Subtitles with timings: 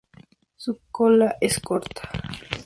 [0.55, 2.09] Su cola es corta.